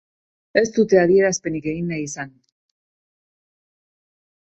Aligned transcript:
Ez 0.59 0.69
dute 0.77 0.99
adierazpenik 1.01 1.67
egin 1.73 1.91
nahi 1.93 2.05
izan. 2.05 2.31